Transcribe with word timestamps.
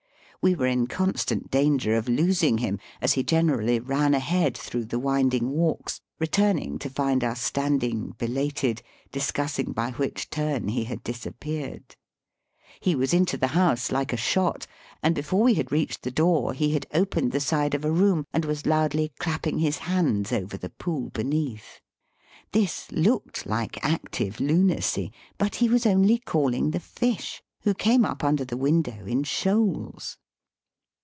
We 0.43 0.55
were 0.55 0.65
in 0.65 0.87
constant 0.87 1.51
danger 1.51 1.93
of 1.93 2.09
losing 2.09 2.57
him, 2.57 2.79
as 2.99 3.13
he 3.13 3.21
generally 3.21 3.79
ran 3.79 4.15
ahead 4.15 4.57
through 4.57 4.85
the 4.85 4.97
winding 4.97 5.51
walks, 5.51 6.01
returning 6.17 6.79
to 6.79 6.89
find 6.89 7.23
us 7.23 7.39
standing 7.43 8.15
belated, 8.17 8.81
dis 9.11 9.31
cussing 9.31 9.71
by 9.71 9.91
which 9.91 10.31
turn 10.31 10.69
he 10.69 10.85
had 10.85 11.03
disappeared. 11.03 11.95
He 12.79 12.95
was 12.95 13.13
into 13.13 13.37
the 13.37 13.49
house 13.53 13.91
like 13.91 14.11
a 14.11 14.17
shot, 14.17 14.65
and 15.03 15.13
before 15.13 15.43
we 15.43 15.53
had 15.53 15.71
reached 15.71 16.01
the 16.01 16.09
door 16.09 16.53
he 16.55 16.71
had 16.73 16.87
opened 16.91 17.33
the 17.33 17.39
side 17.39 17.75
of 17.75 17.85
a 17.85 17.91
room, 17.91 18.25
and 18.33 18.43
was 18.43 18.65
loudly 18.65 19.11
clapping 19.19 19.59
his 19.59 19.77
hands 19.77 20.31
over 20.31 20.57
the 20.57 20.71
pool 20.71 21.11
beneath. 21.11 21.81
This 22.51 22.91
looked 22.91 23.45
like 23.45 23.77
active 23.85 24.39
lunacy; 24.39 25.11
but 25.37 25.57
he 25.57 25.69
was 25.69 25.85
only 25.85 26.17
calling 26.17 26.71
the 26.71 26.79
fish, 26.79 27.43
who 27.61 27.75
came 27.75 28.03
up 28.03 28.23
under 28.23 28.43
the 28.43 28.57
window 28.57 29.05
in 29.05 29.23
shoals. 29.23 30.17